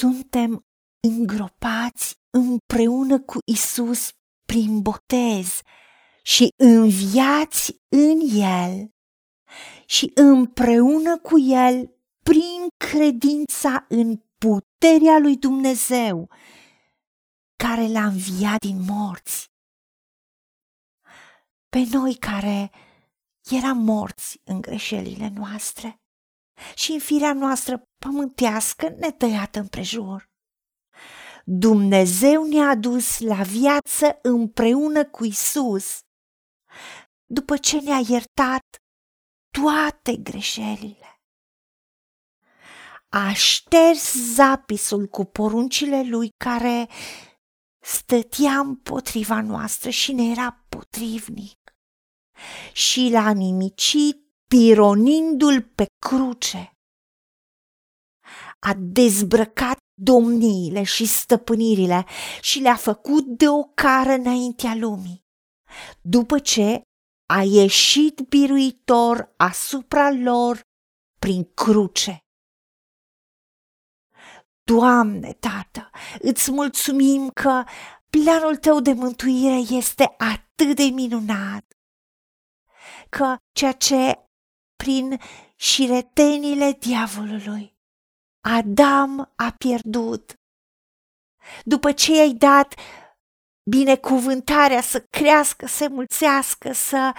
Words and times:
suntem 0.00 0.66
îngropați 1.00 2.14
împreună 2.30 3.20
cu 3.20 3.38
Isus 3.44 4.10
prin 4.44 4.82
botez 4.82 5.60
și 6.22 6.48
înviați 6.56 7.80
în 7.88 8.20
El 8.34 8.90
și 9.86 10.10
împreună 10.14 11.18
cu 11.18 11.38
El 11.38 11.94
prin 12.24 12.66
credința 12.76 13.86
în 13.88 14.22
puterea 14.38 15.18
lui 15.18 15.36
Dumnezeu 15.36 16.30
care 17.56 17.86
l-a 17.86 18.04
înviat 18.04 18.58
din 18.58 18.80
morți. 18.88 19.50
Pe 21.68 21.86
noi 21.90 22.14
care 22.14 22.70
eram 23.50 23.78
morți 23.78 24.40
în 24.44 24.60
greșelile 24.60 25.28
noastre 25.34 26.00
și 26.74 26.92
în 26.92 26.98
firea 26.98 27.32
noastră 27.32 27.82
pământească 27.98 28.88
netăiată 28.88 29.58
împrejur. 29.58 30.28
Dumnezeu 31.44 32.44
ne-a 32.44 32.68
adus 32.68 33.18
la 33.20 33.42
viață 33.42 34.18
împreună 34.22 35.04
cu 35.04 35.24
Isus, 35.24 36.00
după 37.26 37.56
ce 37.56 37.80
ne-a 37.80 38.00
iertat 38.08 38.64
toate 39.50 40.16
greșelile. 40.16 41.20
A 43.08 43.32
șters 43.32 44.14
zapisul 44.34 45.06
cu 45.06 45.24
poruncile 45.24 46.02
lui 46.02 46.30
care 46.44 46.88
stătea 47.82 48.58
împotriva 48.58 49.40
noastră 49.40 49.90
și 49.90 50.12
ne 50.12 50.30
era 50.30 50.64
potrivnic 50.68 51.58
și 52.72 53.08
l-a 53.12 53.30
nimicit 53.30 54.29
pironindu-l 54.54 55.62
pe 55.62 55.86
cruce. 56.06 56.72
A 58.58 58.74
dezbrăcat 58.78 59.78
domniile 60.02 60.82
și 60.82 61.06
stăpânirile 61.06 62.04
și 62.40 62.58
le-a 62.58 62.76
făcut 62.76 63.24
de 63.26 63.48
o 63.48 63.62
cară 63.64 64.12
înaintea 64.12 64.74
lumii. 64.74 65.20
După 66.00 66.38
ce 66.38 66.82
a 67.32 67.42
ieșit 67.42 68.20
biruitor 68.20 69.34
asupra 69.36 70.10
lor 70.10 70.60
prin 71.18 71.44
cruce. 71.54 72.18
Doamne, 74.62 75.32
Tată, 75.32 75.90
îți 76.20 76.50
mulțumim 76.50 77.28
că 77.28 77.64
planul 78.10 78.56
tău 78.56 78.80
de 78.80 78.92
mântuire 78.92 79.76
este 79.76 80.14
atât 80.18 80.76
de 80.76 80.82
minunat, 80.82 81.64
că 83.08 83.36
ceea 83.52 83.72
ce 83.72 84.29
prin 84.82 85.20
șiretenile 85.56 86.72
diavolului 86.72 87.76
Adam 88.40 89.32
a 89.36 89.54
pierdut. 89.58 90.34
După 91.64 91.92
ce 91.92 92.14
i-ai 92.14 92.34
dat 92.34 92.74
binecuvântarea 93.70 94.80
să 94.80 95.00
crească, 95.00 95.66
să 95.66 95.88
mulțească, 95.88 96.72
să 96.72 97.14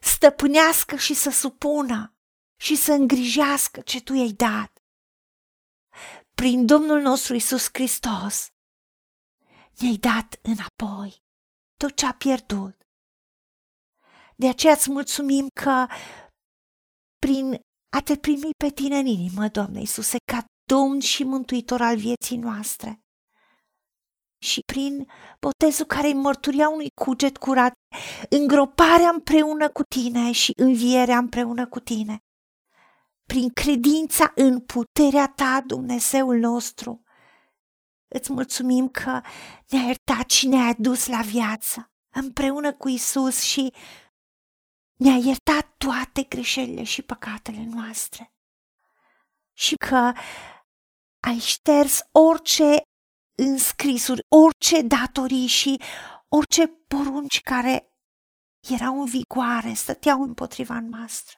stăpânească 0.00 0.96
și 0.96 1.14
să 1.14 1.30
supună 1.30 2.14
și 2.60 2.76
să 2.76 2.92
îngrijească 2.92 3.80
ce 3.80 4.00
tu 4.00 4.14
i-ai 4.14 4.32
dat. 4.32 4.82
Prin 6.34 6.66
Domnul 6.66 7.00
nostru 7.00 7.34
Isus 7.34 7.68
Hristos 7.72 8.50
ne-ai 9.78 9.96
dat 9.96 10.38
înapoi 10.42 11.22
tot 11.76 11.96
ce 11.96 12.06
a 12.06 12.12
pierdut. 12.12 12.76
De 14.36 14.48
aceea 14.48 14.72
îți 14.72 14.90
mulțumim 14.90 15.48
că 15.62 15.86
prin 17.32 17.60
a 17.96 18.00
te 18.00 18.16
primi 18.16 18.50
pe 18.56 18.70
tine 18.70 18.98
în 18.98 19.06
inimă, 19.06 19.48
Doamne 19.48 19.78
Iisuse, 19.78 20.16
ca 20.32 20.44
Domn 20.64 21.00
și 21.00 21.24
Mântuitor 21.24 21.80
al 21.80 21.96
vieții 21.96 22.36
noastre. 22.36 23.00
Și 24.44 24.60
prin 24.72 25.06
botezul 25.40 25.86
care 25.86 26.06
îi 26.06 26.14
mărturia 26.14 26.68
unui 26.68 26.88
cuget 27.00 27.36
curat, 27.36 27.72
îngroparea 28.30 29.08
împreună 29.08 29.68
cu 29.68 29.82
tine 29.82 30.32
și 30.32 30.52
învierea 30.56 31.18
împreună 31.18 31.66
cu 31.66 31.80
tine. 31.80 32.18
Prin 33.28 33.48
credința 33.48 34.32
în 34.34 34.60
puterea 34.60 35.26
ta, 35.26 35.62
Dumnezeul 35.66 36.38
nostru, 36.38 37.02
îți 38.08 38.32
mulțumim 38.32 38.88
că 38.88 39.20
ne-ai 39.68 39.84
iertat 39.84 40.30
și 40.30 40.46
ne-ai 40.46 40.68
adus 40.68 41.06
la 41.06 41.20
viață 41.20 41.92
împreună 42.12 42.72
cu 42.72 42.88
Isus 42.88 43.40
și 43.40 43.72
ne-a 45.02 45.16
iertat 45.16 45.74
toate 45.76 46.22
greșelile 46.22 46.82
și 46.82 47.02
păcatele 47.02 47.64
noastre. 47.64 48.34
Și 49.52 49.74
că 49.74 50.12
ai 51.20 51.38
șters 51.38 52.00
orice 52.12 52.82
înscrisuri, 53.38 54.20
orice 54.28 54.82
datorii 54.82 55.46
și 55.46 55.80
orice 56.28 56.66
porunci 56.66 57.40
care 57.40 57.86
erau 58.68 59.00
în 59.00 59.06
vigoare, 59.06 59.72
stăteau 59.72 60.22
împotriva 60.22 60.80
noastră 60.80 61.36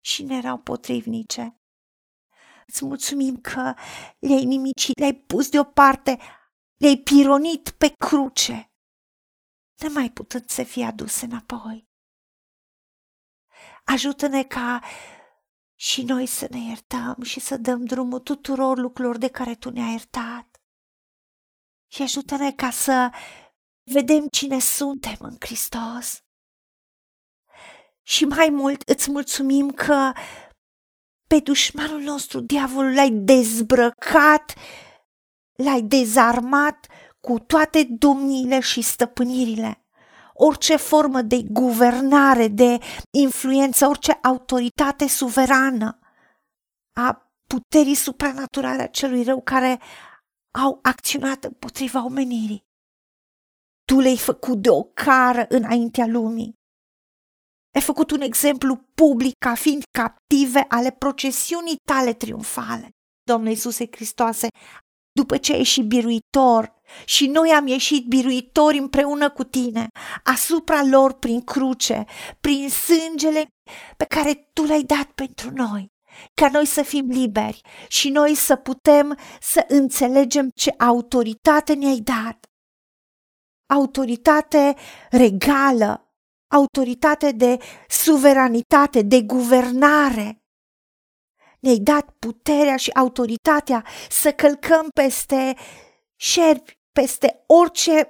și 0.00 0.22
ne 0.22 0.36
erau 0.36 0.58
potrivnice. 0.58 1.58
Îți 2.66 2.84
mulțumim 2.84 3.36
că 3.40 3.74
le-ai 4.18 4.44
nimicit, 4.44 4.98
le-ai 4.98 5.14
pus 5.14 5.48
deoparte, 5.48 6.18
le-ai 6.76 6.96
pironit 6.96 7.70
pe 7.70 7.88
cruce, 7.98 8.72
mai 9.92 10.10
putând 10.10 10.48
să 10.48 10.62
fie 10.62 10.84
aduse 10.84 11.24
înapoi. 11.24 11.83
Ajută-ne 13.84 14.42
ca 14.42 14.82
și 15.74 16.02
noi 16.02 16.26
să 16.26 16.46
ne 16.50 16.58
iertăm 16.58 17.16
și 17.22 17.40
să 17.40 17.56
dăm 17.56 17.84
drumul 17.84 18.18
tuturor 18.18 18.78
lucrurilor 18.78 19.18
de 19.18 19.28
care 19.28 19.54
Tu 19.54 19.70
ne-ai 19.70 19.90
iertat. 19.90 20.60
Și 21.92 22.02
ajută-ne 22.02 22.52
ca 22.52 22.70
să 22.70 23.10
vedem 23.82 24.26
cine 24.28 24.58
suntem 24.58 25.16
în 25.18 25.36
Hristos. 25.40 26.22
Și 28.02 28.24
mai 28.24 28.48
mult 28.50 28.82
îți 28.88 29.10
mulțumim 29.10 29.70
că 29.70 30.12
pe 31.26 31.40
dușmanul 31.40 32.00
nostru, 32.00 32.40
diavolul, 32.40 32.94
l-ai 32.94 33.10
dezbrăcat, 33.10 34.54
l-ai 35.52 35.82
dezarmat 35.82 36.86
cu 37.20 37.38
toate 37.38 37.84
domniile 37.84 38.60
și 38.60 38.80
stăpânirile 38.80 39.83
orice 40.34 40.76
formă 40.76 41.22
de 41.22 41.42
guvernare, 41.50 42.48
de 42.48 42.78
influență, 43.10 43.86
orice 43.86 44.18
autoritate 44.22 45.08
suverană 45.08 45.98
a 46.96 47.32
puterii 47.46 47.94
supranaturale 47.94 48.82
a 48.82 48.86
celui 48.86 49.22
rău 49.22 49.42
care 49.42 49.80
au 50.60 50.78
acționat 50.82 51.44
împotriva 51.44 52.04
omenirii. 52.04 52.64
Tu 53.84 54.00
le-ai 54.00 54.18
făcut 54.18 54.62
de 54.62 54.70
o 54.70 54.82
cară 54.82 55.46
înaintea 55.48 56.06
lumii. 56.06 56.54
Ai 57.74 57.80
făcut 57.80 58.10
un 58.10 58.20
exemplu 58.20 58.76
public 58.94 59.34
ca 59.38 59.54
fiind 59.54 59.82
captive 59.98 60.64
ale 60.68 60.90
procesiunii 60.90 61.76
tale 61.86 62.12
triumfale. 62.12 62.90
Domnule 63.26 63.50
Iisuse 63.50 63.86
Hristoase, 63.90 64.48
după 65.14 65.36
ce 65.36 65.52
ai 65.52 65.58
ieșit 65.58 65.84
biruitor 65.84 66.72
și 67.04 67.26
noi 67.26 67.50
am 67.50 67.66
ieșit 67.66 68.06
biruitori 68.06 68.78
împreună 68.78 69.30
cu 69.30 69.44
tine, 69.44 69.88
asupra 70.24 70.84
lor 70.84 71.12
prin 71.12 71.40
cruce, 71.40 72.04
prin 72.40 72.68
sângele 72.70 73.46
pe 73.96 74.04
care 74.04 74.50
tu 74.52 74.62
l-ai 74.64 74.82
dat 74.82 75.04
pentru 75.04 75.50
noi, 75.50 75.92
ca 76.34 76.48
noi 76.52 76.66
să 76.66 76.82
fim 76.82 77.06
liberi 77.08 77.60
și 77.88 78.08
noi 78.08 78.34
să 78.34 78.56
putem 78.56 79.18
să 79.40 79.64
înțelegem 79.68 80.50
ce 80.54 80.74
autoritate 80.78 81.74
ne-ai 81.74 81.98
dat. 81.98 82.46
Autoritate 83.66 84.74
regală, 85.10 86.12
autoritate 86.52 87.30
de 87.32 87.58
suveranitate, 87.88 89.02
de 89.02 89.22
guvernare 89.22 90.43
ne-ai 91.64 91.78
dat 91.78 92.14
puterea 92.18 92.76
și 92.76 92.90
autoritatea 92.90 93.84
să 94.10 94.32
călcăm 94.32 94.88
peste 94.94 95.56
șerpi, 96.16 96.72
peste 96.92 97.44
orice 97.46 98.08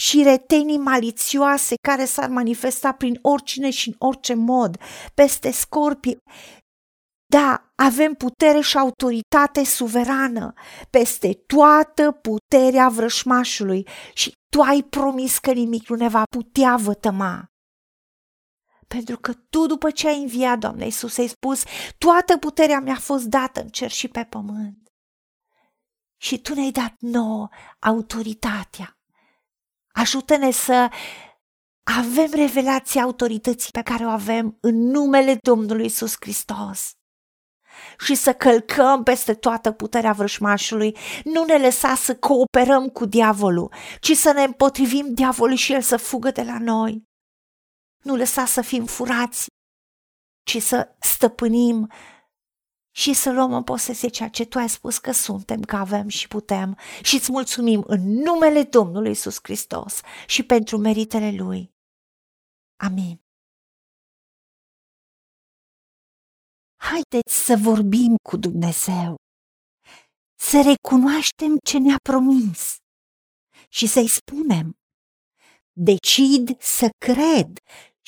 și 0.00 0.22
retenii 0.22 0.78
malițioase 0.78 1.74
care 1.88 2.04
s-ar 2.04 2.28
manifesta 2.28 2.92
prin 2.92 3.18
oricine 3.22 3.70
și 3.70 3.88
în 3.88 3.94
orice 3.98 4.34
mod, 4.34 4.76
peste 5.14 5.50
scorpii. 5.50 6.18
Da, 7.26 7.72
avem 7.76 8.14
putere 8.14 8.60
și 8.60 8.78
autoritate 8.78 9.64
suverană 9.64 10.52
peste 10.90 11.32
toată 11.46 12.10
puterea 12.10 12.88
vrășmașului 12.88 13.86
și 14.12 14.32
tu 14.48 14.60
ai 14.60 14.82
promis 14.82 15.38
că 15.38 15.52
nimic 15.52 15.88
nu 15.88 15.96
ne 15.96 16.08
va 16.08 16.22
putea 16.36 16.76
vătăma. 16.76 17.49
Pentru 18.94 19.18
că 19.18 19.32
tu, 19.32 19.66
după 19.66 19.90
ce 19.90 20.08
ai 20.08 20.20
înviat, 20.20 20.58
Doamne 20.58 20.84
Iisus, 20.84 21.18
ai 21.18 21.26
spus, 21.26 21.62
toată 21.98 22.36
puterea 22.36 22.80
mi-a 22.80 22.98
fost 22.98 23.24
dată 23.24 23.60
în 23.60 23.68
cer 23.68 23.90
și 23.90 24.08
pe 24.08 24.26
pământ. 24.30 24.92
Și 26.16 26.40
tu 26.40 26.54
ne-ai 26.54 26.70
dat 26.70 26.94
nouă 26.98 27.48
autoritatea. 27.78 28.98
Ajută-ne 29.92 30.50
să 30.50 30.88
avem 31.82 32.30
revelația 32.32 33.02
autorității 33.02 33.70
pe 33.70 33.82
care 33.82 34.04
o 34.04 34.08
avem 34.08 34.58
în 34.60 34.76
numele 34.76 35.38
Domnului 35.42 35.82
Iisus 35.82 36.14
Hristos. 36.20 36.90
și 37.98 38.14
să 38.14 38.32
călcăm 38.32 39.02
peste 39.02 39.34
toată 39.34 39.72
puterea 39.72 40.12
vrășmașului. 40.12 40.96
Nu 41.24 41.44
ne 41.44 41.58
lăsa 41.58 41.94
să 41.94 42.16
cooperăm 42.16 42.88
cu 42.88 43.04
diavolul, 43.04 43.72
ci 44.00 44.12
să 44.12 44.32
ne 44.32 44.42
împotrivim 44.42 45.14
diavolului 45.14 45.56
și 45.56 45.72
el 45.72 45.80
să 45.80 45.96
fugă 45.96 46.30
de 46.30 46.42
la 46.42 46.58
noi. 46.58 47.09
Nu 48.02 48.16
lăsa 48.16 48.44
să 48.44 48.62
fim 48.62 48.84
furați, 48.86 49.46
ci 50.42 50.62
să 50.62 50.96
stăpânim 51.00 51.90
și 52.90 53.12
să 53.14 53.30
luăm 53.32 53.52
în 53.52 53.64
posesie 53.64 54.08
ceea 54.08 54.28
ce 54.28 54.44
Tu 54.44 54.58
ai 54.58 54.68
spus 54.68 54.98
că 54.98 55.12
suntem, 55.12 55.60
că 55.60 55.76
avem 55.76 56.08
și 56.08 56.28
putem 56.28 56.78
și 57.02 57.14
îți 57.14 57.30
mulțumim 57.30 57.82
în 57.86 58.00
numele 58.00 58.62
Domnului 58.62 59.10
Isus 59.10 59.38
Hristos 59.42 60.00
și 60.26 60.42
pentru 60.42 60.76
meritele 60.76 61.30
Lui. 61.36 61.72
Amin. 62.76 63.20
Haideți 66.76 67.44
să 67.44 67.56
vorbim 67.62 68.16
cu 68.28 68.36
Dumnezeu, 68.36 69.14
să 70.38 70.56
recunoaștem 70.70 71.56
ce 71.64 71.78
ne-a 71.78 71.96
promis 72.02 72.76
și 73.68 73.86
să-i 73.86 74.08
spunem. 74.08 74.74
Decid 75.72 76.60
să 76.60 76.88
cred 77.06 77.58